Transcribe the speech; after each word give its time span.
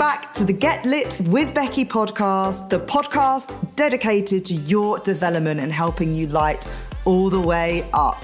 Back 0.00 0.32
to 0.32 0.46
the 0.46 0.52
Get 0.54 0.82
Lit 0.86 1.20
with 1.26 1.52
Becky 1.52 1.84
podcast, 1.84 2.70
the 2.70 2.80
podcast 2.80 3.54
dedicated 3.76 4.46
to 4.46 4.54
your 4.54 4.98
development 5.00 5.60
and 5.60 5.70
helping 5.70 6.14
you 6.14 6.26
light 6.28 6.66
all 7.04 7.28
the 7.28 7.38
way 7.38 7.86
up. 7.92 8.16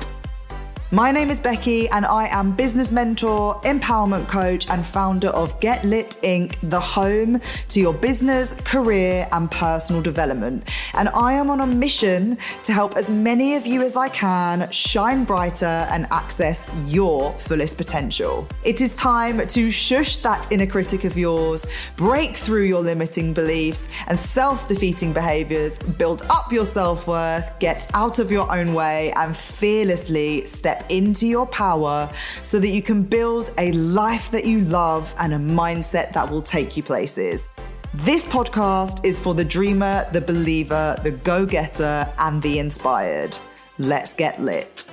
My 0.92 1.10
name 1.10 1.30
is 1.30 1.40
Becky, 1.40 1.88
and 1.88 2.06
I 2.06 2.28
am 2.28 2.52
business 2.52 2.92
mentor, 2.92 3.60
empowerment 3.62 4.28
coach, 4.28 4.68
and 4.70 4.86
founder 4.86 5.30
of 5.30 5.58
Get 5.58 5.84
Lit 5.84 6.10
Inc., 6.22 6.54
the 6.62 6.78
home 6.78 7.40
to 7.70 7.80
your 7.80 7.92
business, 7.92 8.52
career, 8.62 9.26
and 9.32 9.50
personal 9.50 10.00
development. 10.00 10.68
And 10.94 11.08
I 11.08 11.32
am 11.32 11.50
on 11.50 11.60
a 11.60 11.66
mission 11.66 12.38
to 12.62 12.72
help 12.72 12.96
as 12.96 13.10
many 13.10 13.56
of 13.56 13.66
you 13.66 13.82
as 13.82 13.96
I 13.96 14.08
can 14.10 14.70
shine 14.70 15.24
brighter 15.24 15.88
and 15.90 16.06
access 16.12 16.68
your 16.86 17.32
fullest 17.32 17.78
potential. 17.78 18.46
It 18.62 18.80
is 18.80 18.94
time 18.94 19.44
to 19.44 19.72
shush 19.72 20.18
that 20.18 20.52
inner 20.52 20.66
critic 20.66 21.02
of 21.02 21.18
yours, 21.18 21.66
break 21.96 22.36
through 22.36 22.62
your 22.62 22.80
limiting 22.80 23.34
beliefs 23.34 23.88
and 24.06 24.16
self 24.16 24.68
defeating 24.68 25.12
behaviors, 25.12 25.78
build 25.78 26.22
up 26.30 26.52
your 26.52 26.64
self 26.64 27.08
worth, 27.08 27.58
get 27.58 27.90
out 27.92 28.20
of 28.20 28.30
your 28.30 28.48
own 28.54 28.72
way, 28.72 29.10
and 29.16 29.36
fearlessly 29.36 30.46
step 30.46 30.75
into 30.90 31.26
your 31.26 31.46
power 31.46 32.10
so 32.42 32.58
that 32.58 32.68
you 32.68 32.82
can 32.82 33.02
build 33.02 33.52
a 33.58 33.72
life 33.72 34.30
that 34.30 34.44
you 34.44 34.60
love 34.60 35.14
and 35.18 35.34
a 35.34 35.38
mindset 35.38 36.12
that 36.12 36.30
will 36.30 36.42
take 36.42 36.76
you 36.76 36.82
places. 36.82 37.48
This 37.94 38.26
podcast 38.26 39.04
is 39.04 39.18
for 39.18 39.34
the 39.34 39.44
dreamer, 39.44 40.06
the 40.12 40.20
believer, 40.20 40.98
the 41.02 41.12
go 41.12 41.46
getter, 41.46 42.12
and 42.18 42.42
the 42.42 42.58
inspired. 42.58 43.36
Let's 43.78 44.12
get 44.12 44.40
lit. 44.40 44.86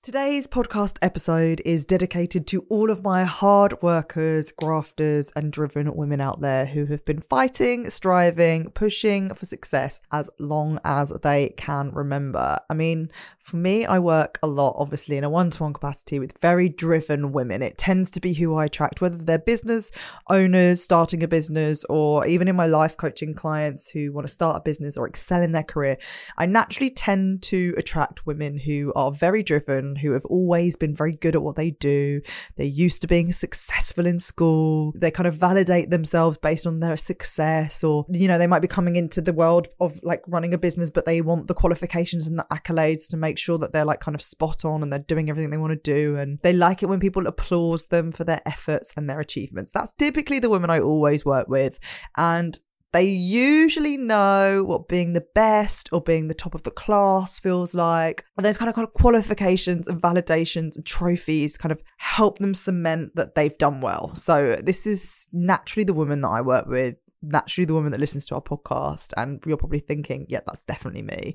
Today's 0.00 0.46
podcast 0.46 0.96
episode 1.02 1.60
is 1.64 1.84
dedicated 1.84 2.46
to 2.46 2.64
all 2.68 2.88
of 2.88 3.02
my 3.02 3.24
hard 3.24 3.82
workers, 3.82 4.52
grafters, 4.52 5.32
and 5.34 5.52
driven 5.52 5.92
women 5.96 6.20
out 6.20 6.40
there 6.40 6.66
who 6.66 6.86
have 6.86 7.04
been 7.04 7.20
fighting, 7.20 7.90
striving, 7.90 8.70
pushing 8.70 9.34
for 9.34 9.44
success 9.44 10.00
as 10.12 10.30
long 10.38 10.78
as 10.84 11.12
they 11.22 11.52
can 11.56 11.90
remember. 11.90 12.60
I 12.70 12.74
mean, 12.74 13.10
for 13.40 13.56
me, 13.56 13.86
I 13.86 13.98
work 13.98 14.38
a 14.40 14.46
lot, 14.46 14.76
obviously, 14.78 15.16
in 15.16 15.24
a 15.24 15.30
one 15.30 15.50
to 15.50 15.64
one 15.64 15.72
capacity 15.72 16.20
with 16.20 16.38
very 16.40 16.68
driven 16.68 17.32
women. 17.32 17.60
It 17.60 17.76
tends 17.76 18.08
to 18.12 18.20
be 18.20 18.34
who 18.34 18.54
I 18.54 18.66
attract, 18.66 19.00
whether 19.00 19.16
they're 19.16 19.38
business 19.38 19.90
owners 20.30 20.82
starting 20.82 21.24
a 21.24 21.28
business 21.28 21.84
or 21.90 22.24
even 22.24 22.46
in 22.46 22.54
my 22.54 22.66
life 22.66 22.96
coaching 22.96 23.34
clients 23.34 23.88
who 23.88 24.12
want 24.12 24.28
to 24.28 24.32
start 24.32 24.58
a 24.58 24.60
business 24.60 24.96
or 24.96 25.08
excel 25.08 25.42
in 25.42 25.52
their 25.52 25.64
career. 25.64 25.98
I 26.36 26.46
naturally 26.46 26.90
tend 26.90 27.42
to 27.44 27.74
attract 27.76 28.26
women 28.26 28.58
who 28.58 28.92
are 28.94 29.10
very 29.10 29.42
driven 29.42 29.88
who 29.98 30.12
have 30.12 30.24
always 30.24 30.76
been 30.76 30.94
very 30.94 31.12
good 31.12 31.34
at 31.34 31.42
what 31.42 31.56
they 31.56 31.70
do. 31.72 32.20
They're 32.56 32.66
used 32.66 33.02
to 33.02 33.08
being 33.08 33.32
successful 33.32 34.06
in 34.06 34.18
school. 34.18 34.92
They 34.96 35.10
kind 35.10 35.26
of 35.26 35.34
validate 35.34 35.90
themselves 35.90 36.38
based 36.38 36.66
on 36.66 36.80
their 36.80 36.96
success, 36.96 37.84
or, 37.84 38.04
you 38.08 38.28
know, 38.28 38.38
they 38.38 38.46
might 38.46 38.62
be 38.62 38.68
coming 38.68 38.96
into 38.96 39.20
the 39.20 39.32
world 39.32 39.68
of 39.80 40.00
like 40.02 40.22
running 40.26 40.54
a 40.54 40.58
business, 40.58 40.90
but 40.90 41.06
they 41.06 41.20
want 41.20 41.48
the 41.48 41.54
qualifications 41.54 42.26
and 42.26 42.38
the 42.38 42.46
accolades 42.52 43.08
to 43.10 43.16
make 43.16 43.38
sure 43.38 43.58
that 43.58 43.72
they're 43.72 43.84
like 43.84 44.00
kind 44.00 44.14
of 44.14 44.22
spot 44.22 44.64
on 44.64 44.82
and 44.82 44.92
they're 44.92 44.98
doing 45.00 45.28
everything 45.28 45.50
they 45.50 45.56
want 45.56 45.72
to 45.72 45.76
do. 45.76 46.16
And 46.16 46.38
they 46.42 46.52
like 46.52 46.82
it 46.82 46.88
when 46.88 47.00
people 47.00 47.26
applause 47.26 47.86
them 47.86 48.12
for 48.12 48.24
their 48.24 48.42
efforts 48.46 48.94
and 48.96 49.08
their 49.08 49.20
achievements. 49.20 49.72
That's 49.72 49.92
typically 49.98 50.38
the 50.38 50.50
women 50.50 50.70
I 50.70 50.80
always 50.80 51.24
work 51.24 51.48
with. 51.48 51.78
And 52.16 52.58
they 52.92 53.04
usually 53.04 53.96
know 53.96 54.64
what 54.64 54.88
being 54.88 55.12
the 55.12 55.24
best 55.34 55.88
or 55.92 56.00
being 56.00 56.28
the 56.28 56.34
top 56.34 56.54
of 56.54 56.62
the 56.62 56.70
class 56.70 57.38
feels 57.38 57.74
like. 57.74 58.24
And 58.36 58.44
those 58.44 58.58
kind 58.58 58.70
of, 58.70 58.94
qualifications 58.94 59.86
and 59.86 60.00
validations 60.00 60.76
and 60.76 60.86
trophies 60.86 61.56
kind 61.56 61.72
of 61.72 61.82
help 61.98 62.38
them 62.38 62.54
cement 62.54 63.14
that 63.16 63.34
they've 63.34 63.56
done 63.58 63.80
well. 63.80 64.14
So 64.14 64.56
this 64.56 64.86
is 64.86 65.28
naturally 65.32 65.84
the 65.84 65.94
woman 65.94 66.22
that 66.22 66.28
I 66.28 66.40
work 66.40 66.66
with 66.66 66.96
naturally 67.22 67.66
the 67.66 67.74
woman 67.74 67.90
that 67.90 68.00
listens 68.00 68.24
to 68.26 68.34
our 68.34 68.40
podcast 68.40 69.12
and 69.16 69.42
you're 69.44 69.56
probably 69.56 69.80
thinking 69.80 70.24
yeah 70.28 70.38
that's 70.46 70.62
definitely 70.62 71.02
me 71.02 71.34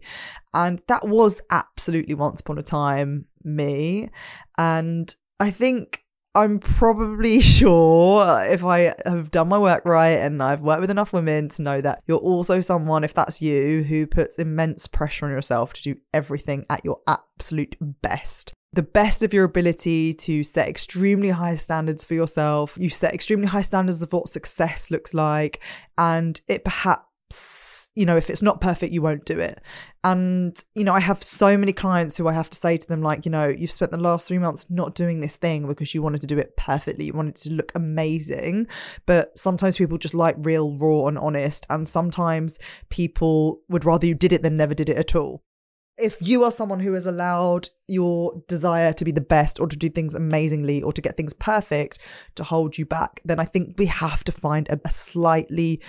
and 0.54 0.82
that 0.88 1.06
was 1.08 1.42
absolutely 1.52 2.14
once 2.14 2.40
upon 2.40 2.58
a 2.58 2.64
time 2.64 3.26
me 3.44 4.10
and 4.58 5.18
i 5.42 5.52
think 5.52 6.03
I'm 6.36 6.60
probably 6.60 7.40
sure 7.42 8.44
if 8.46 8.66
I 8.66 8.96
have 9.06 9.32
done 9.32 9.50
my 9.50 9.60
work 9.60 9.86
right 9.86 10.20
and 10.20 10.42
I've 10.42 10.62
worked 10.62 10.82
with 10.82 10.92
enough 10.92 11.14
women 11.14 11.48
to 11.50 11.62
know 11.62 11.82
that 11.82 12.02
you're 12.08 12.18
also 12.18 12.60
someone, 12.60 13.04
if 13.04 13.14
that's 13.14 13.42
you, 13.42 13.84
who 13.84 14.08
puts 14.08 14.40
immense 14.40 14.88
pressure 14.88 15.26
on 15.26 15.32
yourself 15.32 15.74
to 15.74 15.84
do 15.84 15.96
everything 16.14 16.66
at 16.70 16.84
your 16.84 17.00
absolute 17.08 17.76
best. 17.80 18.54
The 18.74 18.82
best 18.82 19.22
of 19.22 19.34
your 19.34 19.44
ability 19.44 20.16
to 20.16 20.44
set 20.44 20.68
extremely 20.68 21.30
high 21.30 21.56
standards 21.56 22.04
for 22.04 22.16
yourself. 22.16 22.76
You 22.80 22.90
set 22.90 23.14
extremely 23.14 23.46
high 23.46 23.62
standards 23.62 24.02
of 24.02 24.12
what 24.14 24.30
success 24.30 24.90
looks 24.90 25.14
like, 25.14 25.64
and 25.96 26.42
it 26.48 26.66
perhaps 26.66 27.73
you 27.96 28.06
know, 28.06 28.18
if 28.18 28.30
it's 28.30 28.42
not 28.42 28.60
perfect, 28.60 28.92
you 28.92 29.02
won't 29.02 29.26
do 29.26 29.40
it. 29.40 29.62
And, 30.04 30.62
you 30.74 30.84
know, 30.84 30.94
I 30.94 31.00
have 31.00 31.22
so 31.22 31.58
many 31.58 31.74
clients 31.74 32.18
who 32.18 32.28
I 32.28 32.34
have 32.34 32.50
to 32.50 32.58
say 32.58 32.76
to 32.76 32.88
them, 32.88 33.02
like, 33.02 33.24
you 33.26 33.32
know, 33.32 33.48
you've 33.48 33.72
spent 33.72 33.92
the 33.92 33.98
last 33.98 34.28
three 34.28 34.40
months 34.40 34.66
not 34.70 34.96
doing 34.96 35.22
this 35.22 35.36
thing 35.36 35.68
because 35.68 35.94
you 35.94 36.02
wanted 36.02 36.22
to 36.22 36.28
do 36.28 36.40
it 36.40 36.58
perfectly. 36.58 37.06
You 37.06 37.14
wanted 37.14 37.36
to 37.36 37.52
look 37.52 37.72
amazing. 37.76 38.68
But 39.06 39.38
sometimes 39.38 39.78
people 39.78 39.98
just 39.98 40.16
like 40.16 40.36
real, 40.40 40.78
raw, 40.78 41.06
and 41.06 41.20
honest. 41.20 41.68
And 41.70 41.88
sometimes 41.88 42.58
people 42.90 43.62
would 43.70 43.86
rather 43.86 44.08
you 44.08 44.16
did 44.16 44.34
it 44.34 44.42
than 44.42 44.58
never 44.58 44.74
did 44.74 44.90
it 44.90 44.98
at 44.98 45.16
all. 45.16 45.44
If 45.96 46.18
you 46.20 46.44
are 46.44 46.52
someone 46.52 46.80
who 46.80 46.94
has 46.94 47.06
allowed 47.06 47.70
your 47.88 48.42
desire 48.48 48.94
to 48.94 49.06
be 49.06 49.12
the 49.12 49.22
best 49.22 49.60
or 49.60 49.68
to 49.68 49.78
do 49.78 49.90
things 49.90 50.16
amazingly 50.16 50.82
or 50.82 50.92
to 50.92 51.02
get 51.02 51.16
things 51.16 51.36
perfect 51.36 52.00
to 52.36 52.44
hold 52.44 52.80
you 52.80 52.86
back, 52.88 53.22
then 53.24 53.40
I 53.40 53.46
think 53.46 53.76
we 53.78 53.86
have 53.86 54.24
to 54.24 54.32
find 54.32 54.68
a, 54.70 54.90
slightly 54.90 55.82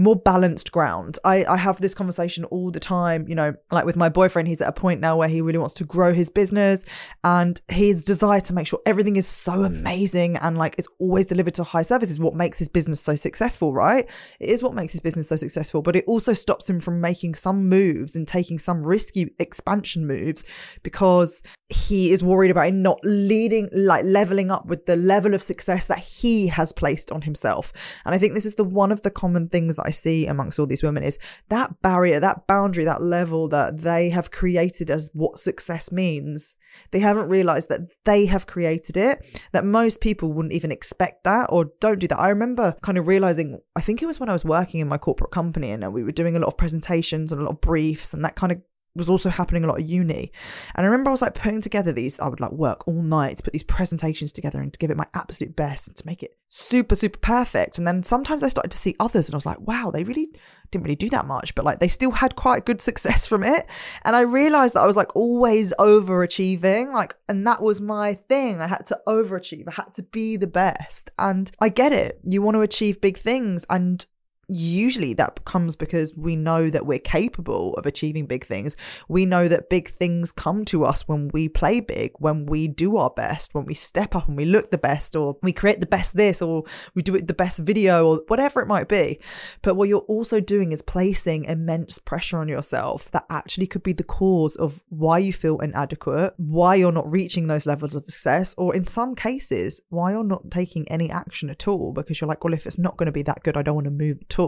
more 0.00 0.16
balanced 0.16 0.72
ground. 0.72 1.18
I, 1.24 1.44
I 1.44 1.56
have 1.56 1.80
this 1.80 1.94
conversation 1.94 2.44
all 2.44 2.70
the 2.70 2.80
time, 2.80 3.28
you 3.28 3.34
know, 3.34 3.54
like 3.70 3.84
with 3.84 3.96
my 3.96 4.08
boyfriend, 4.08 4.48
he's 4.48 4.60
at 4.60 4.68
a 4.68 4.72
point 4.72 5.00
now 5.00 5.16
where 5.16 5.28
he 5.28 5.40
really 5.40 5.58
wants 5.58 5.74
to 5.74 5.84
grow 5.84 6.12
his 6.12 6.30
business 6.30 6.84
and 7.22 7.60
his 7.68 8.04
desire 8.04 8.40
to 8.40 8.54
make 8.54 8.66
sure 8.66 8.80
everything 8.86 9.16
is 9.16 9.26
so 9.26 9.64
amazing 9.64 10.36
and 10.38 10.58
like 10.58 10.74
it's 10.78 10.88
always 10.98 11.26
delivered 11.26 11.54
to 11.54 11.64
high 11.64 11.82
service 11.82 12.10
is 12.10 12.18
what 12.18 12.34
makes 12.34 12.58
his 12.58 12.68
business 12.68 13.00
so 13.00 13.14
successful, 13.14 13.72
right? 13.72 14.08
It 14.38 14.48
is 14.48 14.62
what 14.62 14.74
makes 14.74 14.92
his 14.92 15.00
business 15.00 15.28
so 15.28 15.36
successful, 15.36 15.82
but 15.82 15.96
it 15.96 16.04
also 16.06 16.32
stops 16.32 16.68
him 16.68 16.80
from 16.80 17.00
making 17.00 17.34
some 17.34 17.68
moves 17.68 18.16
and 18.16 18.26
taking 18.26 18.58
some 18.58 18.86
risky 18.86 19.34
expansion 19.38 20.06
moves 20.06 20.44
because 20.82 21.42
he 21.68 22.10
is 22.10 22.22
worried 22.22 22.50
about 22.50 22.72
not 22.74 22.98
leading, 23.04 23.68
like 23.72 24.04
leveling 24.04 24.50
up 24.50 24.66
with 24.66 24.86
the 24.86 24.96
level 24.96 25.34
of 25.34 25.42
success 25.42 25.86
that 25.86 25.98
he 25.98 26.48
has 26.48 26.72
placed 26.72 27.12
on 27.12 27.22
himself. 27.22 27.72
And 28.04 28.14
I 28.14 28.18
think 28.18 28.34
this 28.34 28.46
is 28.46 28.56
the 28.56 28.64
one 28.64 28.90
of 28.90 29.02
the 29.02 29.10
common 29.10 29.48
things 29.48 29.76
that 29.76 29.86
see 29.92 30.26
amongst 30.26 30.58
all 30.58 30.66
these 30.66 30.82
women 30.82 31.02
is 31.02 31.18
that 31.48 31.82
barrier, 31.82 32.20
that 32.20 32.46
boundary, 32.46 32.84
that 32.84 33.02
level 33.02 33.48
that 33.48 33.78
they 33.78 34.10
have 34.10 34.30
created 34.30 34.90
as 34.90 35.10
what 35.14 35.38
success 35.38 35.90
means. 35.92 36.56
They 36.92 37.00
haven't 37.00 37.28
realized 37.28 37.68
that 37.68 37.80
they 38.04 38.26
have 38.26 38.46
created 38.46 38.96
it, 38.96 39.40
that 39.52 39.64
most 39.64 40.00
people 40.00 40.32
wouldn't 40.32 40.54
even 40.54 40.70
expect 40.70 41.24
that 41.24 41.46
or 41.50 41.72
don't 41.80 41.98
do 41.98 42.08
that. 42.08 42.20
I 42.20 42.28
remember 42.28 42.76
kind 42.82 42.98
of 42.98 43.06
realizing, 43.06 43.58
I 43.74 43.80
think 43.80 44.02
it 44.02 44.06
was 44.06 44.20
when 44.20 44.28
I 44.28 44.32
was 44.32 44.44
working 44.44 44.80
in 44.80 44.88
my 44.88 44.98
corporate 44.98 45.32
company 45.32 45.70
and 45.70 45.92
we 45.92 46.04
were 46.04 46.12
doing 46.12 46.36
a 46.36 46.38
lot 46.38 46.48
of 46.48 46.56
presentations 46.56 47.32
and 47.32 47.40
a 47.40 47.44
lot 47.44 47.52
of 47.52 47.60
briefs 47.60 48.14
and 48.14 48.24
that 48.24 48.36
kind 48.36 48.52
of 48.52 48.60
was 49.00 49.10
also 49.10 49.30
happening 49.30 49.64
a 49.64 49.66
lot 49.66 49.80
at 49.80 49.86
uni. 49.86 50.30
And 50.74 50.84
I 50.84 50.88
remember 50.88 51.10
I 51.10 51.12
was 51.12 51.22
like 51.22 51.34
putting 51.34 51.60
together 51.60 51.92
these, 51.92 52.18
I 52.20 52.28
would 52.28 52.40
like 52.40 52.52
work 52.52 52.86
all 52.86 53.02
night 53.02 53.38
to 53.38 53.42
put 53.42 53.52
these 53.52 53.64
presentations 53.64 54.30
together 54.30 54.60
and 54.60 54.72
to 54.72 54.78
give 54.78 54.90
it 54.90 54.96
my 54.96 55.06
absolute 55.14 55.56
best 55.56 55.88
and 55.88 55.96
to 55.96 56.06
make 56.06 56.22
it 56.22 56.36
super, 56.48 56.94
super 56.94 57.18
perfect. 57.18 57.78
And 57.78 57.86
then 57.86 58.02
sometimes 58.02 58.42
I 58.42 58.48
started 58.48 58.70
to 58.70 58.78
see 58.78 58.94
others 59.00 59.28
and 59.28 59.34
I 59.34 59.38
was 59.38 59.46
like, 59.46 59.60
wow, 59.60 59.90
they 59.92 60.04
really 60.04 60.30
didn't 60.70 60.84
really 60.84 60.96
do 60.96 61.10
that 61.10 61.26
much, 61.26 61.54
but 61.54 61.64
like 61.64 61.80
they 61.80 61.88
still 61.88 62.10
had 62.10 62.36
quite 62.36 62.64
good 62.64 62.80
success 62.90 63.26
from 63.26 63.42
it. 63.42 63.66
And 64.04 64.14
I 64.14 64.20
realized 64.20 64.74
that 64.74 64.82
I 64.82 64.86
was 64.86 64.96
like 64.96 65.16
always 65.16 65.72
overachieving, 65.78 66.92
like, 66.92 67.14
and 67.28 67.46
that 67.46 67.62
was 67.62 67.80
my 67.80 68.14
thing. 68.14 68.60
I 68.60 68.66
had 68.66 68.86
to 68.86 69.00
overachieve, 69.06 69.68
I 69.68 69.72
had 69.72 69.94
to 69.94 70.02
be 70.02 70.36
the 70.36 70.46
best. 70.46 71.10
And 71.18 71.50
I 71.60 71.68
get 71.68 71.92
it. 71.92 72.20
You 72.24 72.42
want 72.42 72.56
to 72.56 72.60
achieve 72.60 73.00
big 73.00 73.18
things. 73.18 73.64
And 73.70 74.04
usually 74.50 75.14
that 75.14 75.44
comes 75.44 75.76
because 75.76 76.16
we 76.16 76.36
know 76.36 76.70
that 76.70 76.86
we're 76.86 76.98
capable 76.98 77.74
of 77.74 77.86
achieving 77.86 78.26
big 78.26 78.44
things. 78.44 78.76
We 79.08 79.26
know 79.26 79.48
that 79.48 79.70
big 79.70 79.90
things 79.90 80.32
come 80.32 80.64
to 80.66 80.84
us 80.84 81.06
when 81.06 81.28
we 81.28 81.48
play 81.48 81.80
big, 81.80 82.12
when 82.18 82.46
we 82.46 82.68
do 82.68 82.96
our 82.96 83.10
best, 83.10 83.54
when 83.54 83.64
we 83.64 83.74
step 83.74 84.14
up 84.16 84.28
and 84.28 84.36
we 84.36 84.44
look 84.44 84.70
the 84.70 84.78
best, 84.78 85.14
or 85.14 85.36
we 85.42 85.52
create 85.52 85.80
the 85.80 85.86
best 85.86 86.16
this, 86.16 86.42
or 86.42 86.64
we 86.94 87.02
do 87.02 87.14
it 87.14 87.26
the 87.26 87.34
best 87.34 87.60
video, 87.60 88.06
or 88.06 88.22
whatever 88.28 88.60
it 88.60 88.66
might 88.68 88.88
be. 88.88 89.20
But 89.62 89.76
what 89.76 89.88
you're 89.88 90.00
also 90.00 90.40
doing 90.40 90.72
is 90.72 90.82
placing 90.82 91.44
immense 91.44 91.98
pressure 91.98 92.38
on 92.38 92.48
yourself 92.48 93.10
that 93.12 93.26
actually 93.30 93.66
could 93.66 93.82
be 93.82 93.92
the 93.92 94.04
cause 94.04 94.56
of 94.56 94.82
why 94.88 95.18
you 95.18 95.32
feel 95.32 95.58
inadequate, 95.60 96.34
why 96.36 96.74
you're 96.74 96.92
not 96.92 97.10
reaching 97.10 97.46
those 97.46 97.66
levels 97.66 97.94
of 97.94 98.04
success, 98.04 98.54
or 98.58 98.74
in 98.74 98.84
some 98.84 99.14
cases, 99.14 99.80
why 99.90 100.12
you're 100.12 100.24
not 100.24 100.50
taking 100.50 100.90
any 100.90 101.10
action 101.10 101.50
at 101.50 101.68
all 101.68 101.92
because 101.92 102.20
you're 102.20 102.28
like, 102.28 102.42
well, 102.44 102.54
if 102.54 102.66
it's 102.66 102.78
not 102.78 102.96
going 102.96 103.06
to 103.06 103.12
be 103.12 103.22
that 103.22 103.42
good, 103.42 103.56
I 103.56 103.62
don't 103.62 103.74
want 103.74 103.84
to 103.84 103.90
move 103.90 104.18
at 104.22 104.38
all. 104.38 104.39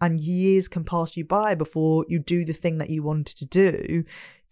And 0.00 0.20
years 0.20 0.68
can 0.68 0.84
pass 0.84 1.16
you 1.16 1.24
by 1.24 1.54
before 1.54 2.04
you 2.08 2.18
do 2.18 2.44
the 2.44 2.52
thing 2.52 2.78
that 2.78 2.90
you 2.90 3.02
wanted 3.02 3.36
to 3.36 3.46
do 3.46 4.04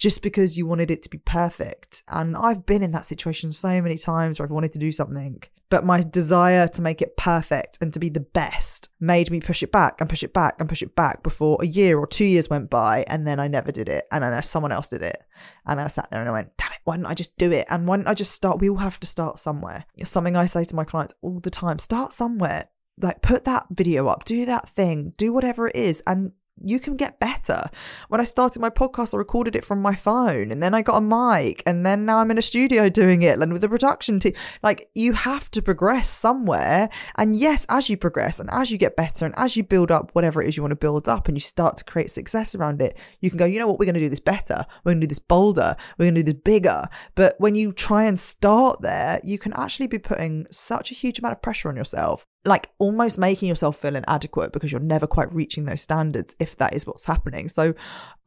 just 0.03 0.21
because 0.21 0.57
you 0.57 0.67
wanted 0.67 0.91
it 0.91 1.01
to 1.03 1.09
be 1.09 1.19
perfect. 1.19 2.03
And 2.09 2.37
I've 2.37 2.67
been 2.67 2.83
in 2.83 2.91
that 2.91 3.05
situation 3.05 3.53
so 3.53 3.81
many 3.81 3.97
times 3.97 4.39
where 4.39 4.47
I've 4.47 4.53
wanted 4.53 4.73
to 4.73 4.81
do 4.81 4.91
something, 4.91 5.43
but 5.73 5.85
my 5.85 6.03
desire 6.03 6.67
to 6.69 6.83
make 6.83 7.01
it 7.01 7.17
perfect 7.17 7.79
and 7.81 7.93
to 7.93 8.01
be 8.01 8.09
the 8.09 8.21
best 8.21 8.91
made 9.01 9.31
me 9.31 9.41
push 9.41 9.63
it 9.63 9.71
back 9.71 10.01
and 10.01 10.11
push 10.11 10.23
it 10.23 10.35
back 10.35 10.57
and 10.59 10.69
push 10.69 10.83
it 10.83 10.97
back 10.97 11.23
before 11.23 11.57
a 11.63 11.67
year 11.67 11.99
or 11.99 12.07
two 12.07 12.25
years 12.25 12.51
went 12.51 12.69
by. 12.69 13.05
And 13.07 13.27
then 13.27 13.39
I 13.39 13.49
never 13.49 13.71
did 13.71 13.89
it. 13.89 14.07
And 14.11 14.25
then 14.25 14.43
someone 14.43 14.73
else 14.73 14.89
did 14.89 15.03
it. 15.03 15.23
And 15.67 15.81
I 15.81 15.87
sat 15.87 16.11
there 16.11 16.21
and 16.21 16.29
I 16.29 16.33
went, 16.33 16.57
damn 16.57 16.73
it, 16.73 16.81
why 16.85 16.97
don't 16.97 17.07
I 17.07 17.15
just 17.15 17.39
do 17.39 17.53
it? 17.53 17.67
And 17.71 17.87
why 17.87 17.97
don't 17.97 18.09
I 18.09 18.15
just 18.15 18.33
start? 18.33 18.61
We 18.61 18.69
all 18.69 18.77
have 18.77 19.01
to 19.01 19.07
start 19.07 19.39
somewhere. 19.39 19.87
It's 19.97 20.11
something 20.11 20.37
I 20.37 20.47
say 20.47 20.65
to 20.65 20.77
my 20.77 20.85
clients 20.85 21.15
all 21.23 21.41
the 21.41 21.49
time 21.49 21.79
start 21.79 22.13
somewhere 22.13 22.69
like 23.01 23.23
put 23.23 23.45
that 23.45 23.67
video 23.71 24.09
up, 24.09 24.25
do 24.25 24.45
that 24.47 24.69
thing, 24.69 25.15
do 25.17 25.33
whatever 25.33 25.69
it 25.69 25.77
is, 25.77 26.03
and 26.07 26.33
you 26.65 26.79
can 26.79 26.97
get 26.97 27.19
better. 27.19 27.69
When 28.09 28.21
I 28.21 28.25
started 28.25 28.61
my 28.61 28.71
podcast, 28.71 29.15
I 29.15 29.19
recorded 29.19 29.57
it 29.57 29.65
from 29.65 29.81
my 29.81 29.95
phone 29.95 30.51
and 30.51 30.63
then 30.63 30.75
I 30.75 30.83
got 30.83 30.99
a 30.99 31.01
mic 31.01 31.63
and 31.67 31.85
then 31.85 32.05
now 32.05 32.19
I'm 32.19 32.31
in 32.31 32.39
a 32.39 32.43
studio 32.43 32.89
doing 32.89 33.23
it 33.23 33.39
and 33.39 33.53
with 33.53 33.65
a 33.65 33.69
production 33.69 34.21
team. 34.21 34.35
Like 34.63 34.89
you 34.95 35.13
have 35.13 35.51
to 35.53 35.63
progress 35.63 36.09
somewhere. 36.09 36.89
And 37.17 37.35
yes, 37.37 37.67
as 37.69 37.89
you 37.89 37.97
progress 37.97 38.39
and 38.39 38.51
as 38.51 38.71
you 38.71 38.79
get 38.79 38.97
better 38.97 39.25
and 39.25 39.35
as 39.37 39.57
you 39.57 39.65
build 39.65 39.91
up 39.91 40.11
whatever 40.13 40.43
it 40.43 40.49
is 40.49 40.57
you 40.57 40.63
want 40.63 40.73
to 40.73 40.77
build 40.77 41.09
up 41.09 41.29
and 41.29 41.37
you 41.37 41.41
start 41.41 41.77
to 41.79 41.85
create 41.85 42.11
success 42.11 42.55
around 42.55 42.81
it, 42.81 42.97
you 43.21 43.31
can 43.31 43.39
go, 43.39 43.45
you 43.45 43.59
know 43.59 43.67
what, 43.67 43.79
we're 43.79 43.87
going 43.87 43.95
to 43.95 44.01
do 44.01 44.09
this 44.09 44.21
better. 44.21 44.65
We're 44.85 44.93
going 44.93 45.01
to 45.01 45.07
do 45.07 45.11
this 45.11 45.19
bolder. 45.19 45.77
We're 45.99 46.07
going 46.07 46.15
to 46.15 46.23
do 46.23 46.33
this 46.33 46.43
bigger. 46.45 46.89
But 47.15 47.35
when 47.39 47.55
you 47.55 47.73
try 47.73 48.05
and 48.05 48.21
start 48.21 48.83
there, 48.83 49.21
you 49.25 49.39
can 49.39 49.53
actually 49.55 49.89
be 49.89 49.99
putting 49.99 50.47
such 50.51 50.91
a 50.91 50.95
huge 50.95 51.19
amount 51.19 51.33
of 51.33 51.43
pressure 51.43 51.69
on 51.69 51.77
yourself 51.77 52.27
like 52.45 52.71
almost 52.79 53.19
making 53.19 53.49
yourself 53.49 53.77
feel 53.77 53.95
inadequate 53.95 54.53
because 54.53 54.73
you're 54.73 54.81
never 54.81 55.07
quite 55.07 55.33
reaching 55.33 55.65
those 55.65 55.81
standards 55.81 56.35
if 56.41 56.57
that 56.57 56.75
is 56.75 56.87
what's 56.87 57.05
happening. 57.05 57.49
So 57.49 57.75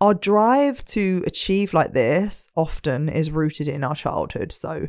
our 0.01 0.13
drive 0.13 0.83
to 0.85 1.23
achieve 1.25 1.73
like 1.73 1.93
this 1.93 2.49
often 2.55 3.09
is 3.09 3.31
rooted 3.31 3.67
in 3.67 3.83
our 3.83 3.95
childhood. 3.95 4.51
So 4.51 4.87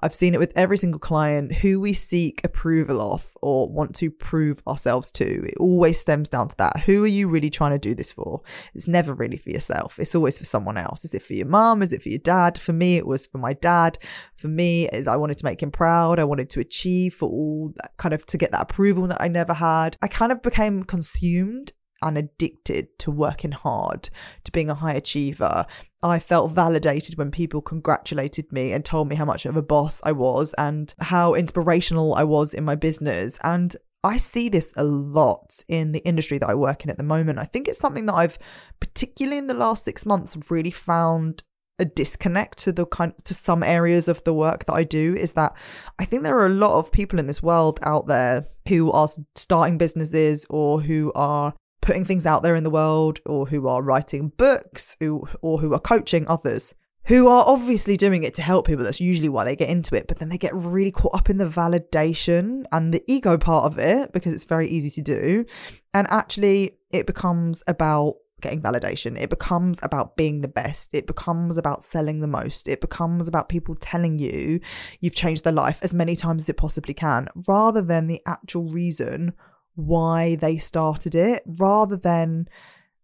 I've 0.00 0.14
seen 0.14 0.34
it 0.34 0.40
with 0.40 0.52
every 0.56 0.76
single 0.76 1.00
client 1.00 1.52
who 1.52 1.80
we 1.80 1.92
seek 1.92 2.40
approval 2.44 3.00
of 3.00 3.36
or 3.40 3.68
want 3.68 3.94
to 3.96 4.10
prove 4.10 4.62
ourselves 4.66 5.10
to. 5.12 5.46
It 5.46 5.54
always 5.58 6.00
stems 6.00 6.28
down 6.28 6.48
to 6.48 6.56
that. 6.58 6.80
Who 6.80 7.02
are 7.04 7.08
you 7.08 7.28
really 7.28 7.50
trying 7.50 7.72
to 7.72 7.78
do 7.78 7.94
this 7.94 8.12
for? 8.12 8.42
It's 8.74 8.88
never 8.88 9.14
really 9.14 9.38
for 9.38 9.50
yourself. 9.50 9.98
It's 9.98 10.14
always 10.14 10.38
for 10.38 10.44
someone 10.44 10.76
else. 10.76 11.04
Is 11.04 11.14
it 11.14 11.22
for 11.22 11.34
your 11.34 11.46
mum? 11.46 11.82
Is 11.82 11.92
it 11.92 12.02
for 12.02 12.08
your 12.08 12.18
dad? 12.18 12.58
For 12.58 12.72
me, 12.72 12.96
it 12.96 13.06
was 13.06 13.26
for 13.26 13.38
my 13.38 13.54
dad. 13.54 13.98
For 14.36 14.48
me, 14.48 14.88
is 14.88 15.08
I 15.08 15.16
wanted 15.16 15.38
to 15.38 15.44
make 15.44 15.62
him 15.62 15.70
proud. 15.70 16.18
I 16.18 16.24
wanted 16.24 16.50
to 16.50 16.60
achieve 16.60 17.14
for 17.14 17.28
all 17.28 17.72
that 17.76 17.96
kind 17.96 18.12
of 18.12 18.26
to 18.26 18.38
get 18.38 18.52
that 18.52 18.67
approval 18.68 19.06
that 19.08 19.22
I 19.22 19.28
never 19.28 19.54
had. 19.54 19.96
I 20.02 20.08
kind 20.08 20.32
of 20.32 20.42
became 20.42 20.84
consumed 20.84 21.72
and 22.02 22.16
addicted 22.16 22.96
to 23.00 23.10
working 23.10 23.52
hard, 23.52 24.08
to 24.44 24.52
being 24.52 24.70
a 24.70 24.74
high 24.74 24.94
achiever. 24.94 25.66
I 26.02 26.18
felt 26.18 26.52
validated 26.52 27.18
when 27.18 27.30
people 27.30 27.60
congratulated 27.60 28.52
me 28.52 28.72
and 28.72 28.84
told 28.84 29.08
me 29.08 29.16
how 29.16 29.24
much 29.24 29.46
of 29.46 29.56
a 29.56 29.62
boss 29.62 30.00
I 30.04 30.12
was 30.12 30.54
and 30.54 30.94
how 31.00 31.34
inspirational 31.34 32.14
I 32.14 32.24
was 32.24 32.54
in 32.54 32.64
my 32.64 32.76
business. 32.76 33.38
And 33.42 33.74
I 34.04 34.16
see 34.16 34.48
this 34.48 34.72
a 34.76 34.84
lot 34.84 35.64
in 35.66 35.90
the 35.90 36.04
industry 36.04 36.38
that 36.38 36.48
I 36.48 36.54
work 36.54 36.84
in 36.84 36.90
at 36.90 36.98
the 36.98 37.04
moment. 37.04 37.40
I 37.40 37.44
think 37.44 37.66
it's 37.66 37.80
something 37.80 38.06
that 38.06 38.14
I've, 38.14 38.38
particularly 38.78 39.38
in 39.38 39.48
the 39.48 39.54
last 39.54 39.84
six 39.84 40.06
months, 40.06 40.38
really 40.50 40.70
found 40.70 41.42
a 41.78 41.84
disconnect 41.84 42.58
to 42.58 42.72
the 42.72 42.86
kind 42.86 43.12
to 43.24 43.34
some 43.34 43.62
areas 43.62 44.08
of 44.08 44.22
the 44.24 44.34
work 44.34 44.64
that 44.64 44.74
I 44.74 44.84
do 44.84 45.14
is 45.14 45.34
that 45.34 45.56
I 45.98 46.04
think 46.04 46.24
there 46.24 46.38
are 46.38 46.46
a 46.46 46.50
lot 46.50 46.78
of 46.78 46.92
people 46.92 47.18
in 47.18 47.26
this 47.26 47.42
world 47.42 47.78
out 47.82 48.06
there 48.06 48.44
who 48.68 48.90
are 48.92 49.08
starting 49.34 49.78
businesses 49.78 50.44
or 50.50 50.80
who 50.80 51.12
are 51.14 51.54
putting 51.80 52.04
things 52.04 52.26
out 52.26 52.42
there 52.42 52.56
in 52.56 52.64
the 52.64 52.70
world 52.70 53.20
or 53.24 53.46
who 53.46 53.68
are 53.68 53.82
writing 53.82 54.32
books 54.36 54.96
who, 55.00 55.26
or 55.40 55.60
who 55.60 55.72
are 55.72 55.80
coaching 55.80 56.26
others 56.28 56.74
who 57.08 57.26
are 57.26 57.42
obviously 57.46 57.96
doing 57.96 58.22
it 58.22 58.34
to 58.34 58.42
help 58.42 58.66
people. 58.66 58.84
That's 58.84 59.00
usually 59.00 59.30
why 59.30 59.46
they 59.46 59.56
get 59.56 59.70
into 59.70 59.94
it. 59.94 60.06
But 60.06 60.18
then 60.18 60.28
they 60.28 60.36
get 60.36 60.54
really 60.54 60.90
caught 60.90 61.14
up 61.14 61.30
in 61.30 61.38
the 61.38 61.46
validation 61.46 62.64
and 62.70 62.92
the 62.92 63.02
ego 63.08 63.38
part 63.38 63.64
of 63.64 63.78
it 63.78 64.12
because 64.12 64.34
it's 64.34 64.44
very 64.44 64.68
easy 64.68 64.90
to 64.90 65.00
do. 65.00 65.46
And 65.94 66.06
actually, 66.10 66.72
it 66.90 67.06
becomes 67.06 67.62
about 67.66 68.16
getting 68.40 68.62
validation. 68.62 69.20
It 69.20 69.30
becomes 69.30 69.78
about 69.82 70.16
being 70.16 70.40
the 70.40 70.48
best. 70.48 70.94
It 70.94 71.06
becomes 71.06 71.58
about 71.58 71.82
selling 71.82 72.20
the 72.20 72.26
most. 72.26 72.68
It 72.68 72.80
becomes 72.80 73.28
about 73.28 73.48
people 73.48 73.74
telling 73.74 74.18
you 74.18 74.60
you've 75.00 75.14
changed 75.14 75.44
their 75.44 75.52
life 75.52 75.78
as 75.82 75.94
many 75.94 76.16
times 76.16 76.44
as 76.44 76.48
it 76.48 76.56
possibly 76.56 76.94
can, 76.94 77.28
rather 77.46 77.82
than 77.82 78.06
the 78.06 78.20
actual 78.26 78.64
reason 78.70 79.32
why 79.74 80.36
they 80.36 80.56
started 80.56 81.14
it, 81.14 81.42
rather 81.46 81.96
than 81.96 82.48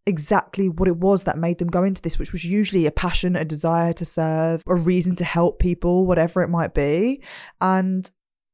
exactly 0.06 0.69
what 0.69 0.88
it 0.88 0.96
was 0.98 1.22
that 1.22 1.38
made 1.38 1.58
them 1.58 1.69
go 1.69 1.82
into 1.82 2.02
this, 2.02 2.19
which 2.19 2.32
was 2.32 2.44
usually 2.44 2.84
a 2.84 2.90
passion, 2.90 3.37
a 3.37 3.44
desire 3.44 3.92
to 3.94 4.04
serve, 4.04 4.62
a 4.66 4.75
reason 4.75 5.16
to 5.16 5.25
help 5.25 5.58
people, 5.58 6.04
whatever 6.04 6.42
it 6.42 6.48
might 6.48 6.75
be. 6.75 7.23
And 7.61 8.11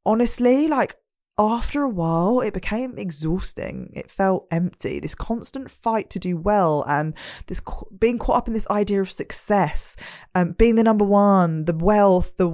honestly, 0.07 0.69
like 0.69 0.95
after 1.41 1.83
a 1.83 1.89
while, 1.89 2.41
it 2.41 2.53
became 2.53 2.99
exhausting. 2.99 3.91
It 3.95 4.11
felt 4.11 4.47
empty. 4.51 5.01
This 5.01 5.15
constant 5.15 5.71
fight 5.71 6.11
to 6.11 6.19
do 6.19 6.37
well, 6.37 6.85
and 6.87 7.15
this 7.47 7.63
being 7.99 8.19
caught 8.19 8.37
up 8.37 8.49
in 8.49 8.55
this 8.55 8.69
idea 8.71 9.01
of 9.01 9.11
success, 9.11 9.97
um, 10.35 10.53
being 10.53 10.77
the 10.77 10.85
number 10.85 11.05
one, 11.05 11.65
the 11.65 11.75
wealth, 11.75 12.37
the 12.37 12.51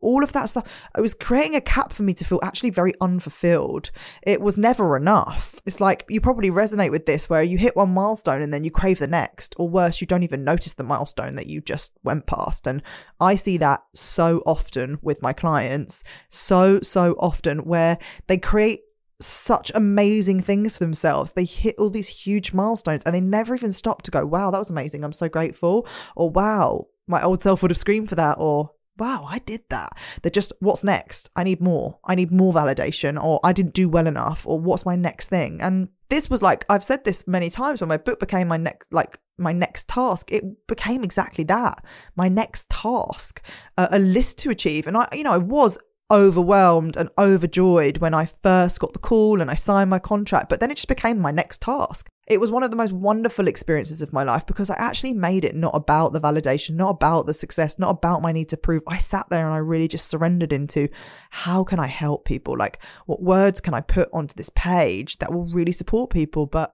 all 0.00 0.22
of 0.22 0.32
that 0.32 0.48
stuff. 0.48 0.88
It 0.96 1.00
was 1.00 1.14
creating 1.14 1.56
a 1.56 1.60
cap 1.60 1.92
for 1.92 2.02
me 2.02 2.14
to 2.14 2.24
feel 2.24 2.40
actually 2.42 2.70
very 2.70 2.94
unfulfilled. 3.00 3.90
It 4.22 4.40
was 4.40 4.58
never 4.58 4.96
enough. 4.96 5.60
It's 5.66 5.80
like 5.80 6.04
you 6.08 6.20
probably 6.20 6.50
resonate 6.50 6.90
with 6.90 7.06
this, 7.06 7.28
where 7.28 7.42
you 7.42 7.58
hit 7.58 7.76
one 7.76 7.90
milestone 7.90 8.42
and 8.42 8.52
then 8.52 8.64
you 8.64 8.70
crave 8.70 8.98
the 8.98 9.06
next, 9.06 9.54
or 9.58 9.68
worse, 9.68 10.00
you 10.00 10.06
don't 10.06 10.22
even 10.22 10.44
notice 10.44 10.74
the 10.74 10.84
milestone 10.84 11.36
that 11.36 11.46
you 11.46 11.60
just 11.60 11.92
went 12.02 12.26
past. 12.26 12.66
And 12.66 12.82
I 13.20 13.34
see 13.34 13.58
that 13.58 13.82
so 13.94 14.42
often 14.46 14.98
with 15.02 15.22
my 15.22 15.32
clients, 15.32 16.04
so, 16.28 16.80
so 16.80 17.14
often, 17.18 17.58
where 17.60 17.98
they 18.26 18.38
create 18.38 18.80
such 19.20 19.72
amazing 19.74 20.40
things 20.40 20.78
for 20.78 20.84
themselves. 20.84 21.32
They 21.32 21.44
hit 21.44 21.74
all 21.78 21.90
these 21.90 22.08
huge 22.08 22.52
milestones 22.52 23.02
and 23.04 23.14
they 23.14 23.20
never 23.20 23.54
even 23.54 23.72
stop 23.72 24.02
to 24.02 24.10
go, 24.10 24.24
wow, 24.24 24.50
that 24.50 24.58
was 24.58 24.70
amazing. 24.70 25.04
I'm 25.04 25.12
so 25.12 25.28
grateful. 25.28 25.86
Or 26.14 26.30
wow, 26.30 26.86
my 27.06 27.20
old 27.22 27.42
self 27.42 27.62
would 27.62 27.70
have 27.70 27.78
screamed 27.78 28.08
for 28.08 28.14
that. 28.14 28.36
Or 28.38 28.70
wow, 28.98 29.26
I 29.28 29.38
did 29.40 29.62
that. 29.70 29.90
They're 30.22 30.30
just, 30.30 30.52
what's 30.60 30.84
next? 30.84 31.30
I 31.36 31.44
need 31.44 31.60
more. 31.60 31.98
I 32.04 32.14
need 32.14 32.30
more 32.30 32.52
validation, 32.52 33.22
or 33.22 33.40
I 33.44 33.52
didn't 33.52 33.74
do 33.74 33.88
well 33.88 34.06
enough, 34.06 34.46
or 34.46 34.58
what's 34.58 34.86
my 34.86 34.96
next 34.96 35.28
thing? 35.28 35.60
And 35.62 35.88
this 36.08 36.30
was 36.30 36.42
like, 36.42 36.64
I've 36.68 36.84
said 36.84 37.04
this 37.04 37.26
many 37.26 37.50
times 37.50 37.80
when 37.80 37.88
my 37.88 37.96
book 37.96 38.20
became 38.20 38.48
my 38.48 38.56
next, 38.56 38.86
like, 38.90 39.18
my 39.38 39.52
next 39.52 39.88
task, 39.88 40.32
it 40.32 40.66
became 40.66 41.04
exactly 41.04 41.44
that. 41.44 41.84
My 42.16 42.28
next 42.28 42.70
task, 42.70 43.40
uh, 43.76 43.86
a 43.90 43.98
list 43.98 44.38
to 44.40 44.50
achieve. 44.50 44.86
And 44.86 44.96
I, 44.96 45.08
you 45.12 45.22
know, 45.22 45.32
I 45.32 45.38
was 45.38 45.78
overwhelmed 46.10 46.96
and 46.96 47.10
overjoyed 47.18 47.98
when 47.98 48.14
I 48.14 48.24
first 48.24 48.80
got 48.80 48.92
the 48.92 48.98
call 48.98 49.40
and 49.40 49.50
I 49.50 49.54
signed 49.54 49.90
my 49.90 49.98
contract, 49.98 50.48
but 50.48 50.60
then 50.60 50.70
it 50.70 50.76
just 50.76 50.88
became 50.88 51.18
my 51.18 51.30
next 51.30 51.60
task. 51.62 52.08
It 52.26 52.40
was 52.40 52.50
one 52.50 52.62
of 52.62 52.70
the 52.70 52.76
most 52.76 52.92
wonderful 52.92 53.48
experiences 53.48 54.02
of 54.02 54.12
my 54.12 54.22
life 54.22 54.46
because 54.46 54.68
I 54.68 54.76
actually 54.76 55.14
made 55.14 55.44
it 55.44 55.54
not 55.54 55.74
about 55.74 56.12
the 56.12 56.20
validation, 56.20 56.76
not 56.76 56.90
about 56.90 57.26
the 57.26 57.34
success, 57.34 57.78
not 57.78 57.90
about 57.90 58.22
my 58.22 58.32
need 58.32 58.48
to 58.50 58.56
prove. 58.56 58.82
I 58.86 58.98
sat 58.98 59.26
there 59.30 59.46
and 59.46 59.54
I 59.54 59.58
really 59.58 59.88
just 59.88 60.08
surrendered 60.08 60.52
into 60.52 60.88
how 61.30 61.64
can 61.64 61.78
I 61.78 61.86
help 61.86 62.26
people? 62.26 62.56
Like, 62.56 62.82
what 63.06 63.22
words 63.22 63.60
can 63.60 63.72
I 63.72 63.80
put 63.80 64.10
onto 64.12 64.34
this 64.34 64.50
page 64.50 65.18
that 65.18 65.32
will 65.32 65.46
really 65.46 65.72
support 65.72 66.10
people? 66.10 66.46
But 66.46 66.70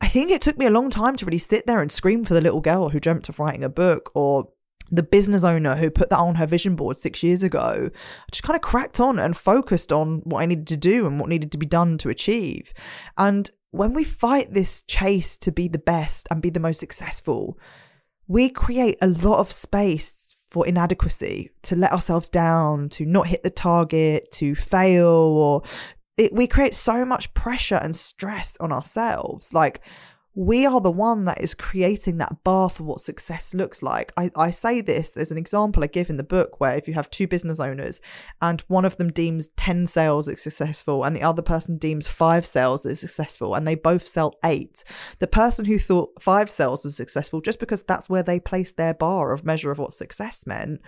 I 0.00 0.08
think 0.08 0.30
it 0.30 0.40
took 0.40 0.58
me 0.58 0.66
a 0.66 0.70
long 0.70 0.90
time 0.90 1.16
to 1.16 1.26
really 1.26 1.38
sit 1.38 1.66
there 1.66 1.80
and 1.80 1.92
scream 1.92 2.24
for 2.24 2.34
the 2.34 2.40
little 2.40 2.60
girl 2.60 2.90
who 2.90 3.00
dreamt 3.00 3.28
of 3.28 3.38
writing 3.38 3.64
a 3.64 3.68
book 3.68 4.10
or 4.14 4.48
the 4.90 5.02
business 5.02 5.44
owner 5.44 5.76
who 5.76 5.90
put 5.90 6.10
that 6.10 6.18
on 6.18 6.36
her 6.36 6.46
vision 6.46 6.76
board 6.76 6.96
six 6.96 7.22
years 7.22 7.42
ago 7.42 7.90
just 8.30 8.42
kind 8.42 8.56
of 8.56 8.62
cracked 8.62 9.00
on 9.00 9.18
and 9.18 9.36
focused 9.36 9.92
on 9.92 10.18
what 10.24 10.42
I 10.42 10.46
needed 10.46 10.66
to 10.68 10.76
do 10.76 11.06
and 11.06 11.18
what 11.18 11.28
needed 11.28 11.50
to 11.52 11.58
be 11.58 11.66
done 11.66 11.98
to 11.98 12.08
achieve. 12.08 12.72
And 13.16 13.50
when 13.70 13.92
we 13.92 14.04
fight 14.04 14.52
this 14.52 14.82
chase 14.82 15.36
to 15.38 15.50
be 15.50 15.68
the 15.68 15.78
best 15.78 16.28
and 16.30 16.40
be 16.42 16.50
the 16.50 16.60
most 16.60 16.78
successful, 16.78 17.58
we 18.28 18.48
create 18.48 18.98
a 19.02 19.08
lot 19.08 19.40
of 19.40 19.50
space 19.50 20.34
for 20.54 20.64
inadequacy, 20.68 21.50
to 21.62 21.74
let 21.74 21.90
ourselves 21.90 22.28
down, 22.28 22.88
to 22.88 23.04
not 23.04 23.26
hit 23.26 23.42
the 23.42 23.50
target, 23.50 24.30
to 24.30 24.54
fail, 24.54 25.08
or 25.08 25.62
it, 26.16 26.32
we 26.32 26.46
create 26.46 26.74
so 26.74 27.04
much 27.04 27.34
pressure 27.34 27.74
and 27.82 27.96
stress 27.96 28.56
on 28.58 28.70
ourselves. 28.70 29.52
Like, 29.52 29.84
we 30.34 30.66
are 30.66 30.80
the 30.80 30.90
one 30.90 31.24
that 31.26 31.40
is 31.40 31.54
creating 31.54 32.18
that 32.18 32.42
bar 32.42 32.68
for 32.68 32.82
what 32.82 32.98
success 33.00 33.54
looks 33.54 33.82
like. 33.82 34.12
I, 34.16 34.30
I 34.36 34.50
say 34.50 34.80
this, 34.80 35.10
there's 35.10 35.30
an 35.30 35.38
example 35.38 35.84
I 35.84 35.86
give 35.86 36.10
in 36.10 36.16
the 36.16 36.24
book 36.24 36.60
where 36.60 36.76
if 36.76 36.88
you 36.88 36.94
have 36.94 37.08
two 37.08 37.28
business 37.28 37.60
owners 37.60 38.00
and 38.42 38.60
one 38.62 38.84
of 38.84 38.96
them 38.96 39.12
deems 39.12 39.48
10 39.56 39.86
sales 39.86 40.28
as 40.28 40.42
successful 40.42 41.04
and 41.04 41.14
the 41.14 41.22
other 41.22 41.42
person 41.42 41.78
deems 41.78 42.08
five 42.08 42.44
sales 42.44 42.84
as 42.84 43.00
successful 43.00 43.54
and 43.54 43.66
they 43.66 43.76
both 43.76 44.06
sell 44.06 44.34
eight, 44.44 44.82
the 45.20 45.28
person 45.28 45.66
who 45.66 45.78
thought 45.78 46.20
five 46.20 46.50
sales 46.50 46.84
was 46.84 46.96
successful 46.96 47.40
just 47.40 47.60
because 47.60 47.84
that's 47.84 48.08
where 48.08 48.22
they 48.22 48.40
placed 48.40 48.76
their 48.76 48.94
bar 48.94 49.32
of 49.32 49.44
measure 49.44 49.70
of 49.70 49.78
what 49.78 49.92
success 49.92 50.46
meant 50.48 50.80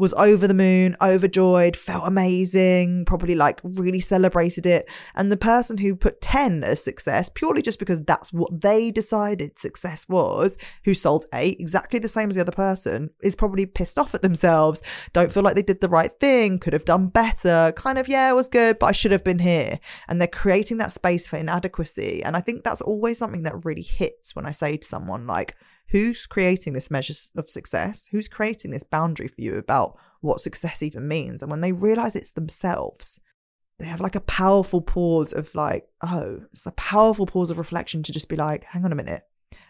was 0.00 0.14
over 0.14 0.48
the 0.48 0.54
moon, 0.54 0.96
overjoyed, 1.02 1.76
felt 1.76 2.06
amazing, 2.06 3.04
probably 3.04 3.34
like 3.34 3.60
really 3.62 4.00
celebrated 4.00 4.64
it. 4.64 4.88
And 5.14 5.30
the 5.30 5.36
person 5.36 5.76
who 5.76 5.94
put 5.94 6.22
10 6.22 6.64
as 6.64 6.82
success, 6.82 7.28
purely 7.28 7.60
just 7.60 7.78
because 7.78 8.00
that's 8.00 8.32
what 8.32 8.62
they 8.62 8.90
decided 8.90 9.58
success 9.58 10.08
was, 10.08 10.56
who 10.86 10.94
sold 10.94 11.26
eight, 11.34 11.58
exactly 11.60 11.98
the 12.00 12.08
same 12.08 12.30
as 12.30 12.36
the 12.36 12.40
other 12.40 12.50
person, 12.50 13.10
is 13.22 13.36
probably 13.36 13.66
pissed 13.66 13.98
off 13.98 14.14
at 14.14 14.22
themselves, 14.22 14.80
don't 15.12 15.30
feel 15.30 15.42
like 15.42 15.54
they 15.54 15.62
did 15.62 15.82
the 15.82 15.88
right 15.88 16.18
thing, 16.18 16.58
could 16.58 16.72
have 16.72 16.86
done 16.86 17.08
better, 17.08 17.70
kind 17.76 17.98
of, 17.98 18.08
yeah, 18.08 18.30
it 18.30 18.34
was 18.34 18.48
good, 18.48 18.78
but 18.78 18.86
I 18.86 18.92
should 18.92 19.12
have 19.12 19.22
been 19.22 19.40
here. 19.40 19.78
And 20.08 20.18
they're 20.18 20.28
creating 20.28 20.78
that 20.78 20.92
space 20.92 21.28
for 21.28 21.36
inadequacy. 21.36 22.22
And 22.24 22.38
I 22.38 22.40
think 22.40 22.64
that's 22.64 22.80
always 22.80 23.18
something 23.18 23.42
that 23.42 23.66
really 23.66 23.82
hits 23.82 24.34
when 24.34 24.46
I 24.46 24.52
say 24.52 24.78
to 24.78 24.86
someone, 24.86 25.26
like, 25.26 25.56
who's 25.90 26.26
creating 26.26 26.72
this 26.72 26.90
measure 26.90 27.14
of 27.36 27.50
success? 27.50 28.08
Who's 28.12 28.28
creating 28.28 28.70
this 28.70 28.84
boundary 28.84 29.28
for 29.28 29.40
you 29.40 29.56
about 29.56 29.98
what 30.20 30.40
success 30.40 30.82
even 30.82 31.08
means? 31.08 31.42
And 31.42 31.50
when 31.50 31.60
they 31.60 31.72
realize 31.72 32.14
it's 32.14 32.30
themselves, 32.30 33.20
they 33.78 33.86
have 33.86 34.00
like 34.00 34.14
a 34.14 34.20
powerful 34.20 34.80
pause 34.80 35.32
of 35.32 35.54
like, 35.54 35.88
oh, 36.02 36.42
it's 36.52 36.66
a 36.66 36.72
powerful 36.72 37.26
pause 37.26 37.50
of 37.50 37.58
reflection 37.58 38.02
to 38.02 38.12
just 38.12 38.28
be 38.28 38.36
like, 38.36 38.64
hang 38.64 38.84
on 38.84 38.92
a 38.92 38.96
minute. 38.96 39.22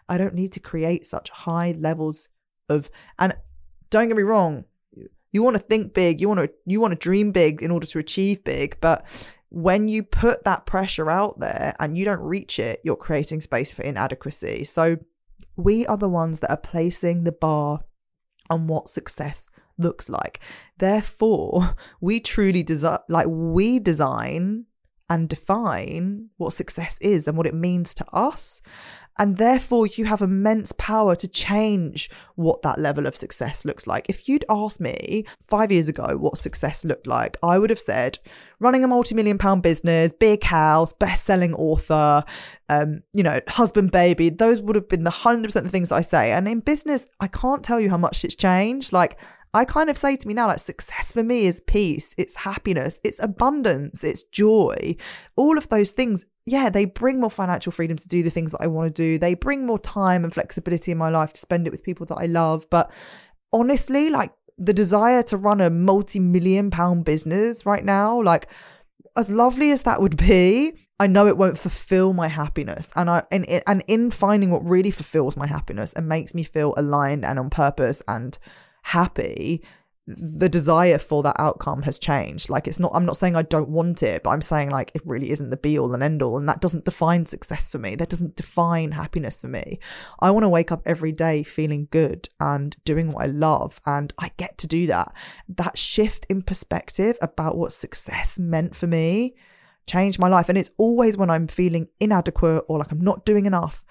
I 0.09 0.19
don't 0.19 0.35
need 0.35 0.53
to 0.53 0.61
create 0.61 1.07
such 1.07 1.31
high 1.31 1.75
levels 1.79 2.29
of 2.69 2.91
and 3.19 3.35
don't 3.91 4.09
get 4.09 4.17
me 4.17 4.23
wrong, 4.23 4.65
you 5.33 5.43
want 5.43 5.55
to 5.55 5.63
think 5.63 5.95
big, 5.95 6.21
you 6.21 6.29
want 6.29 6.41
to 6.41 6.51
you 6.67 6.81
want 6.81 6.93
to 6.93 6.99
dream 6.99 7.33
big 7.33 7.63
in 7.63 7.71
order 7.71 7.87
to 7.87 7.99
achieve 7.99 8.45
big, 8.45 8.77
but 8.81 9.31
when 9.49 9.89
you 9.89 10.03
put 10.03 10.45
that 10.45 10.67
pressure 10.67 11.11
out 11.11 11.41
there 11.41 11.75
and 11.81 11.97
you 11.97 12.05
don't 12.05 12.21
reach 12.21 12.59
it, 12.59 12.81
you're 12.85 12.97
creating 12.97 13.41
space 13.41 13.73
for 13.73 13.83
inadequacy. 13.83 14.65
So 14.65 14.99
we 15.61 15.87
are 15.87 15.97
the 15.97 16.09
ones 16.09 16.41
that 16.41 16.51
are 16.51 16.57
placing 16.57 17.25
the 17.25 17.33
bar 17.33 17.81
on 18.49 18.67
what 18.67 18.89
success 18.89 19.49
looks 19.79 20.09
like. 20.09 20.41
Therefore, 20.79 21.75
we 22.01 22.21
truly 22.21 22.63
design, 22.63 22.99
like, 23.09 23.27
we 23.29 23.79
design 23.79 24.67
and 25.09 25.29
define 25.29 26.29
what 26.37 26.53
success 26.53 26.97
is 27.01 27.27
and 27.27 27.37
what 27.37 27.47
it 27.47 27.55
means 27.55 27.95
to 27.95 28.07
us. 28.13 28.63
And 29.21 29.37
therefore, 29.37 29.87
you 29.87 30.07
have 30.07 30.23
immense 30.23 30.73
power 30.73 31.15
to 31.15 31.29
change 31.29 32.11
what 32.37 32.63
that 32.63 32.79
level 32.79 33.05
of 33.07 33.15
success 33.15 33.67
looks 33.67 33.87
like. 33.87 34.07
If 34.09 34.31
you'd 34.31 34.47
asked 34.49 34.81
me 34.81 35.27
five 35.39 35.71
years 35.71 35.89
ago 35.89 36.17
what 36.17 36.39
success 36.39 36.87
looked 36.87 37.07
like, 37.07 37.37
I 37.43 37.59
would 37.59 37.69
have 37.69 37.79
said 37.79 38.19
running 38.61 38.83
a 38.83 38.89
multi 38.89 39.15
million 39.15 39.37
pound 39.37 39.63
business, 39.63 40.15
big 40.15 40.43
house, 40.43 40.95
best 40.95 41.25
selling 41.25 41.53
author, 41.53 42.25
um, 42.71 43.03
you 43.13 43.23
know, 43.23 43.41
husband, 43.47 43.91
baby. 43.91 44.31
Those 44.31 44.63
would 44.63 44.75
have 44.75 44.89
been 44.89 45.05
the 45.05 45.11
100% 45.11 45.45
of 45.55 45.65
the 45.65 45.69
things 45.69 45.93
I 45.93 46.01
say. 46.01 46.33
And 46.33 46.49
in 46.49 46.61
business, 46.61 47.05
I 47.21 47.27
can't 47.27 47.63
tell 47.63 47.79
you 47.79 47.91
how 47.91 47.99
much 47.99 48.25
it's 48.25 48.35
changed. 48.35 48.91
Like, 48.91 49.21
I 49.53 49.65
kind 49.65 49.91
of 49.91 49.97
say 49.97 50.15
to 50.15 50.29
me 50.29 50.35
now, 50.35 50.47
like, 50.47 50.61
success 50.61 51.11
for 51.11 51.25
me 51.25 51.47
is 51.47 51.61
peace, 51.61 52.15
it's 52.17 52.37
happiness, 52.37 53.01
it's 53.03 53.19
abundance, 53.19 54.05
it's 54.05 54.23
joy. 54.23 54.95
All 55.35 55.59
of 55.59 55.69
those 55.69 55.91
things, 55.91 56.25
yeah, 56.47 56.71
they 56.71 56.85
bring 56.85 57.21
more 57.21 57.31
financial 57.31 57.73
freedom 57.73 57.97
to 57.97 58.09
do 58.09 58.23
the 58.23 58.31
things 58.31 58.53
that 58.53 58.63
I 58.63 58.69
want 58.69 58.95
to 58.95 59.03
do. 59.03 59.19
They 59.19 59.35
bring 59.35 59.67
more 59.67 59.79
time 59.79 60.23
and 60.23 60.33
flexibility 60.33 60.93
in 60.93 60.99
my 60.99 61.09
life 61.09 61.33
to 61.33 61.41
spend 61.41 61.67
it 61.67 61.71
with 61.71 61.83
people 61.83 62.07
that 62.07 62.19
I 62.19 62.27
love. 62.27 62.67
But 62.71 62.93
honestly, 63.53 64.09
like, 64.09 64.33
the 64.57 64.73
desire 64.73 65.23
to 65.25 65.37
run 65.37 65.61
a 65.61 65.71
multi 65.71 66.21
million 66.21 66.71
pound 66.71 67.05
business 67.05 67.67
right 67.67 67.85
now, 67.85 68.23
like, 68.23 68.49
as 69.17 69.31
lovely 69.31 69.73
as 69.73 69.83
that 69.83 70.01
would 70.01 70.17
be, 70.17 70.75
I 71.01 71.09
know 71.09 71.27
it 71.27 71.37
won't 71.37 71.59
fulfill 71.59 72.13
my 72.13 72.29
happiness. 72.29 72.93
And 72.95 73.11
I 73.11 73.25
and 73.33 73.45
and 73.67 73.83
in 73.89 74.13
finding 74.13 74.51
what 74.51 74.69
really 74.69 74.93
fulfills 74.93 75.37
my 75.37 75.49
happiness 75.49 75.93
and 75.93 76.09
makes 76.09 76.35
me 76.35 76.45
feel 76.45 76.75
aligned 76.77 77.25
and 77.25 77.39
on 77.39 77.51
purpose 77.51 78.03
and 78.07 78.39
happy, 78.83 79.63
the 80.17 80.49
desire 80.49 80.99
for 80.99 81.23
that 81.23 81.37
outcome 81.39 81.83
has 81.83 81.99
changed. 81.99 82.51
Like 82.51 82.67
it's 82.67 82.81
not, 82.81 82.93
I'm 82.95 83.07
not 83.07 83.17
saying 83.17 83.37
I 83.37 83.43
don't 83.43 83.69
want 83.69 84.03
it, 84.03 84.23
but 84.23 84.31
I'm 84.31 84.43
saying 84.43 84.71
like 84.71 84.91
it 84.95 85.03
really 85.05 85.31
isn't 85.31 85.51
the 85.51 85.57
be 85.57 85.79
all 85.79 85.95
and 85.95 86.03
end 86.03 86.23
all. 86.23 86.37
And 86.37 86.49
that 86.49 86.61
doesn't 86.61 86.85
define 86.85 87.27
success 87.27 87.69
for 87.69 87.79
me. 87.79 87.95
That 87.95 88.09
doesn't 88.09 88.37
define 88.37 88.93
happiness 88.93 89.41
for 89.41 89.49
me. 89.49 89.79
I 90.21 90.31
want 90.31 90.45
to 90.45 90.49
wake 90.49 90.73
up 90.73 90.83
every 90.85 91.13
day 91.13 91.43
feeling 91.43 91.89
good 91.91 92.29
and 92.41 92.77
doing 92.85 93.13
what 93.13 93.25
I 93.25 93.27
love. 93.27 93.81
And 93.87 94.13
I 94.19 94.33
get 94.37 94.59
to 94.59 94.67
do 94.67 94.87
that. 94.89 95.13
That 95.49 95.79
shift 95.79 96.27
in 96.29 96.43
perspective 96.43 97.17
about 97.23 97.57
what 97.57 97.73
success 97.73 98.39
meant 98.39 98.75
for 98.75 98.87
me 98.87 99.35
changed 99.87 100.19
my 100.19 100.29
life. 100.29 100.49
And 100.49 100.59
it's 100.59 100.71
always 100.77 101.17
when 101.17 101.31
I'm 101.31 101.47
feeling 101.47 101.89
inadequate 102.01 102.65
or 102.69 102.79
like 102.79 102.91
I'm 102.91 103.01
not 103.01 103.25
doing 103.25 103.47
enough 103.47 103.85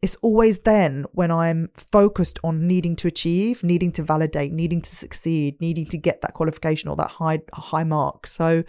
it's 0.00 0.14
always 0.22 0.60
then 0.60 1.04
when 1.10 1.32
I'm 1.32 1.70
focused 1.74 2.38
on 2.44 2.68
needing 2.68 2.94
to 2.96 3.08
achieve, 3.08 3.64
needing 3.64 3.90
to 3.92 4.02
validate, 4.04 4.52
needing 4.52 4.80
to 4.80 4.94
succeed, 4.94 5.60
needing 5.60 5.86
to 5.86 5.98
get 5.98 6.22
that 6.22 6.34
qualification 6.34 6.88
or 6.88 6.94
that 6.96 7.10
high 7.10 7.40
high 7.52 7.82
mark. 7.82 8.28
So 8.28 8.62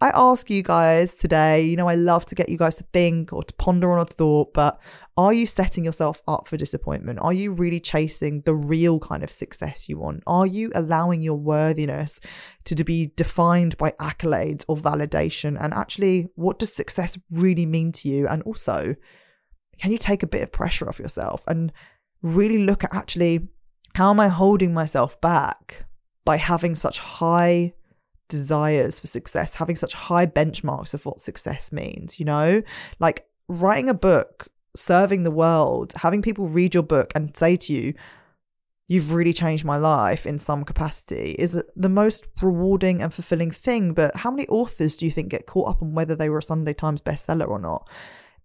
I 0.00 0.10
ask 0.12 0.50
you 0.50 0.64
guys 0.64 1.16
today, 1.18 1.62
you 1.62 1.76
know, 1.76 1.88
I 1.88 1.94
love 1.94 2.26
to 2.26 2.34
get 2.34 2.48
you 2.48 2.58
guys 2.58 2.76
to 2.76 2.84
think 2.92 3.32
or 3.32 3.44
to 3.44 3.54
ponder 3.54 3.92
on 3.92 4.00
a 4.00 4.04
thought, 4.04 4.54
but 4.54 4.80
are 5.16 5.32
you 5.32 5.46
setting 5.46 5.84
yourself 5.84 6.20
up 6.26 6.48
for 6.48 6.56
disappointment? 6.56 7.20
Are 7.22 7.32
you 7.32 7.52
really 7.52 7.78
chasing 7.78 8.40
the 8.40 8.54
real 8.54 8.98
kind 8.98 9.22
of 9.22 9.30
success 9.30 9.88
you 9.88 9.98
want? 9.98 10.24
Are 10.26 10.46
you 10.46 10.72
allowing 10.74 11.22
your 11.22 11.36
worthiness 11.36 12.20
to 12.64 12.74
be 12.82 13.12
defined 13.14 13.76
by 13.76 13.92
accolades 14.00 14.64
or 14.66 14.76
validation? 14.76 15.56
And 15.62 15.72
actually, 15.74 16.28
what 16.34 16.58
does 16.58 16.74
success 16.74 17.16
really 17.30 17.66
mean 17.66 17.92
to 17.92 18.08
you? 18.08 18.26
And 18.26 18.42
also, 18.42 18.96
can 19.82 19.90
you 19.90 19.98
take 19.98 20.22
a 20.22 20.28
bit 20.28 20.44
of 20.44 20.52
pressure 20.52 20.88
off 20.88 21.00
yourself 21.00 21.42
and 21.48 21.72
really 22.22 22.64
look 22.64 22.84
at 22.84 22.94
actually 22.94 23.48
how 23.96 24.10
am 24.10 24.20
I 24.20 24.28
holding 24.28 24.72
myself 24.72 25.20
back 25.20 25.86
by 26.24 26.36
having 26.36 26.76
such 26.76 27.00
high 27.00 27.72
desires 28.28 29.00
for 29.00 29.08
success, 29.08 29.54
having 29.54 29.74
such 29.74 29.94
high 29.94 30.24
benchmarks 30.24 30.94
of 30.94 31.04
what 31.04 31.20
success 31.20 31.72
means, 31.72 32.20
you 32.20 32.24
know? 32.24 32.62
Like 33.00 33.26
writing 33.48 33.88
a 33.88 33.94
book, 33.94 34.46
serving 34.76 35.24
the 35.24 35.32
world, 35.32 35.94
having 35.96 36.22
people 36.22 36.46
read 36.46 36.74
your 36.74 36.84
book 36.84 37.10
and 37.16 37.36
say 37.36 37.56
to 37.56 37.72
you, 37.72 37.94
You've 38.86 39.14
really 39.14 39.32
changed 39.32 39.64
my 39.64 39.78
life 39.78 40.26
in 40.26 40.38
some 40.38 40.64
capacity 40.64 41.34
is 41.38 41.60
the 41.74 41.88
most 41.88 42.26
rewarding 42.42 43.00
and 43.02 43.12
fulfilling 43.12 43.50
thing. 43.50 43.94
But 43.94 44.16
how 44.16 44.30
many 44.30 44.46
authors 44.48 44.96
do 44.98 45.06
you 45.06 45.10
think 45.10 45.30
get 45.30 45.46
caught 45.46 45.70
up 45.70 45.82
on 45.82 45.94
whether 45.94 46.14
they 46.14 46.28
were 46.28 46.38
a 46.38 46.42
Sunday 46.42 46.74
Times 46.74 47.00
bestseller 47.00 47.48
or 47.48 47.58
not? 47.58 47.88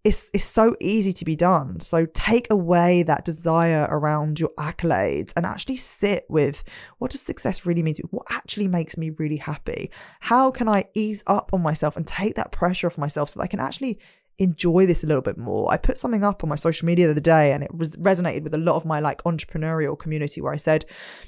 It's 0.07 0.31
it's 0.33 0.45
so 0.45 0.73
easy 0.79 1.11
to 1.11 1.25
be 1.25 1.35
done. 1.35 1.81
So 1.81 2.05
take 2.05 2.47
away 2.49 3.03
that 3.03 3.25
desire 3.25 3.87
around 3.89 4.39
your 4.39 4.51
accolades 4.57 5.33
and 5.35 5.45
actually 5.45 5.75
sit 5.75 6.25
with 6.29 6.63
what 6.99 7.11
does 7.11 7.21
success 7.21 7.65
really 7.65 7.83
mean 7.83 7.93
to 7.95 8.03
me? 8.03 8.09
What 8.11 8.25
actually 8.29 8.69
makes 8.69 8.97
me 8.97 9.09
really 9.09 9.35
happy? 9.35 9.91
How 10.21 10.49
can 10.49 10.69
I 10.69 10.85
ease 10.93 11.23
up 11.27 11.49
on 11.51 11.61
myself 11.61 11.97
and 11.97 12.07
take 12.07 12.35
that 12.35 12.53
pressure 12.53 12.87
off 12.87 12.97
myself 12.97 13.31
so 13.31 13.39
that 13.39 13.43
I 13.43 13.47
can 13.47 13.59
actually 13.59 13.99
enjoy 14.39 14.85
this 14.85 15.03
a 15.03 15.07
little 15.07 15.21
bit 15.21 15.37
more. 15.37 15.71
I 15.71 15.77
put 15.77 15.97
something 15.97 16.23
up 16.23 16.43
on 16.43 16.49
my 16.49 16.55
social 16.55 16.85
media 16.85 17.07
the 17.07 17.11
other 17.11 17.21
day 17.21 17.53
and 17.53 17.63
it 17.63 17.71
res- 17.73 17.95
resonated 17.95 18.43
with 18.43 18.53
a 18.53 18.59
lot 18.59 18.75
of 18.75 18.85
my 18.85 18.99
like 18.99 19.23
entrepreneurial 19.23 19.97
community 19.97 20.41
where 20.41 20.53
I 20.53 20.57
said 20.57 20.85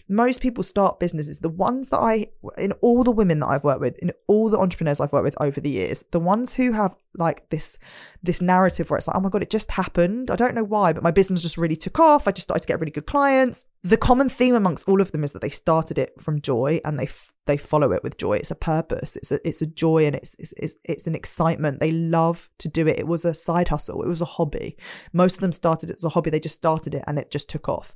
most 0.08 0.42
people 0.42 0.64
start 0.64 1.00
businesses 1.00 1.40
the 1.40 1.50
ones 1.50 1.90
that 1.90 1.98
I 1.98 2.28
in 2.58 2.72
all 2.84 3.04
the 3.04 3.12
women 3.12 3.40
that 3.40 3.48
I've 3.48 3.64
worked 3.64 3.82
with 3.82 3.98
in 3.98 4.12
all 4.28 4.50
the 4.50 4.60
entrepreneurs 4.60 5.00
I've 5.00 5.12
worked 5.12 5.24
with 5.24 5.42
over 5.42 5.60
the 5.60 5.72
years 5.72 6.04
the 6.12 6.20
ones 6.20 6.54
who 6.54 6.72
have 6.74 6.96
like 7.16 7.50
this 7.50 7.80
this 8.22 8.42
narrative 8.42 8.90
where 8.90 8.98
it's 8.98 9.08
like, 9.08 9.18
oh 9.18 9.20
my 9.20 9.30
god, 9.30 9.44
it 9.44 9.50
just 9.50 9.72
happened. 9.72 10.30
I 10.30 10.36
don't 10.36 10.56
know 10.56 10.64
why, 10.64 10.94
but 10.94 11.04
my 11.04 11.12
business 11.12 11.42
just 11.42 11.58
really 11.58 11.76
took 11.76 12.00
off. 12.00 12.28
I 12.28 12.32
just 12.32 12.48
started 12.48 12.62
to 12.62 12.68
get 12.68 12.80
really 12.80 12.92
good 12.92 13.06
clients. 13.08 13.66
The 13.84 13.98
common 13.98 14.30
theme 14.30 14.56
amongst 14.56 14.88
all 14.88 15.02
of 15.02 15.12
them 15.12 15.24
is 15.24 15.32
that 15.32 15.42
they 15.42 15.50
started 15.50 15.98
it 15.98 16.12
from 16.20 16.42
joy 16.42 16.82
and 16.86 17.00
they 17.00 17.06
f- 17.06 17.34
they 17.48 17.58
follow 17.58 17.92
it 17.92 18.04
with 18.04 18.18
joy. 18.18 18.34
It's 18.34 18.52
a 18.52 18.56
purpose. 18.56 19.16
It's 19.16 19.32
a 19.32 19.48
it's 19.48 19.62
a 19.62 19.68
joy 19.68 20.06
and 20.06 20.16
it's, 20.16 20.36
it's 20.38 20.54
it's 20.58 20.76
it's 20.84 21.08
an 21.08 21.16
excitement. 21.16 21.80
They 21.80 21.92
love 21.92 22.50
to 22.60 22.68
do 22.68 22.88
it. 22.88 23.00
It 23.00 23.08
was 23.08 23.26
a 23.26 23.34
side 23.34 23.70
hustle. 23.70 24.04
It 24.04 24.08
was 24.08 24.22
a 24.22 24.26
hobby. 24.26 24.78
Most 25.14 25.36
of 25.36 25.42
them 25.42 25.52
started 25.52 25.90
it 25.90 25.98
as 25.98 26.04
a 26.04 26.10
hobby. 26.10 26.30
They 26.30 26.40
just 26.40 26.56
started 26.56 26.94
it 26.96 27.04
and 27.08 27.18
it 27.18 27.32
just 27.32 27.50
took 27.50 27.68
off. 27.68 27.94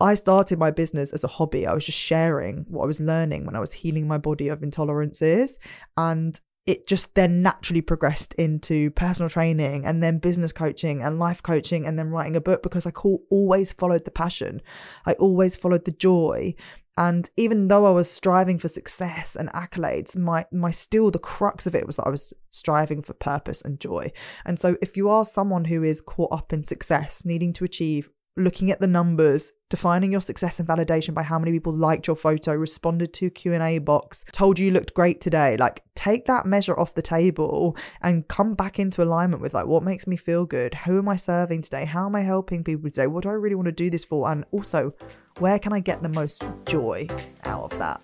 I 0.00 0.14
started 0.14 0.60
my 0.60 0.70
business 0.70 1.12
as 1.12 1.24
a 1.24 1.28
hobby. 1.28 1.66
I 1.66 1.74
was 1.74 1.84
just 1.84 1.98
sharing 1.98 2.66
what 2.68 2.84
I 2.84 2.86
was 2.86 3.00
learning 3.00 3.44
when 3.44 3.56
I 3.56 3.60
was 3.60 3.72
healing 3.72 4.06
my 4.06 4.18
body 4.18 4.46
of 4.48 4.60
intolerances. 4.60 5.58
And 5.96 6.38
it 6.68 6.86
just 6.86 7.14
then 7.14 7.42
naturally 7.42 7.80
progressed 7.80 8.34
into 8.34 8.90
personal 8.90 9.30
training 9.30 9.86
and 9.86 10.02
then 10.02 10.18
business 10.18 10.52
coaching 10.52 11.02
and 11.02 11.18
life 11.18 11.42
coaching 11.42 11.86
and 11.86 11.98
then 11.98 12.10
writing 12.10 12.36
a 12.36 12.42
book 12.42 12.62
because 12.62 12.86
I 12.86 12.92
always 13.30 13.72
followed 13.72 14.04
the 14.04 14.10
passion. 14.10 14.60
I 15.06 15.14
always 15.14 15.56
followed 15.56 15.86
the 15.86 15.92
joy. 15.92 16.54
And 16.98 17.30
even 17.38 17.68
though 17.68 17.86
I 17.86 17.90
was 17.90 18.10
striving 18.10 18.58
for 18.58 18.68
success 18.68 19.34
and 19.34 19.48
accolades, 19.52 20.14
my 20.14 20.44
my 20.52 20.70
still 20.70 21.10
the 21.10 21.18
crux 21.18 21.66
of 21.66 21.74
it 21.74 21.86
was 21.86 21.96
that 21.96 22.06
I 22.06 22.10
was 22.10 22.34
striving 22.50 23.00
for 23.00 23.14
purpose 23.14 23.62
and 23.62 23.80
joy. 23.80 24.12
And 24.44 24.60
so 24.60 24.76
if 24.82 24.94
you 24.94 25.08
are 25.08 25.24
someone 25.24 25.64
who 25.64 25.82
is 25.82 26.02
caught 26.02 26.32
up 26.32 26.52
in 26.52 26.62
success, 26.62 27.24
needing 27.24 27.54
to 27.54 27.64
achieve 27.64 28.10
looking 28.38 28.70
at 28.70 28.80
the 28.80 28.86
numbers, 28.86 29.52
defining 29.68 30.12
your 30.12 30.20
success 30.20 30.58
and 30.58 30.68
validation 30.68 31.14
by 31.14 31.22
how 31.22 31.38
many 31.38 31.52
people 31.52 31.72
liked 31.72 32.06
your 32.06 32.16
photo, 32.16 32.54
responded 32.54 33.12
to 33.14 33.30
Q&A 33.30 33.78
box, 33.78 34.24
told 34.32 34.58
you 34.58 34.66
you 34.66 34.72
looked 34.72 34.94
great 34.94 35.20
today. 35.20 35.56
Like 35.56 35.82
take 35.94 36.26
that 36.26 36.46
measure 36.46 36.78
off 36.78 36.94
the 36.94 37.02
table 37.02 37.76
and 38.02 38.26
come 38.28 38.54
back 38.54 38.78
into 38.78 39.02
alignment 39.02 39.42
with 39.42 39.54
like 39.54 39.66
what 39.66 39.82
makes 39.82 40.06
me 40.06 40.16
feel 40.16 40.46
good? 40.46 40.74
Who 40.74 40.98
am 40.98 41.08
I 41.08 41.16
serving 41.16 41.62
today? 41.62 41.84
How 41.84 42.06
am 42.06 42.14
I 42.14 42.20
helping 42.20 42.64
people 42.64 42.88
today? 42.88 43.06
What 43.06 43.24
do 43.24 43.30
I 43.30 43.32
really 43.34 43.56
want 43.56 43.66
to 43.66 43.72
do 43.72 43.90
this 43.90 44.04
for? 44.04 44.30
And 44.30 44.44
also, 44.52 44.94
where 45.38 45.58
can 45.58 45.72
I 45.72 45.80
get 45.80 46.02
the 46.02 46.08
most 46.08 46.44
joy 46.66 47.06
out 47.44 47.72
of 47.72 47.78
that? 47.78 48.00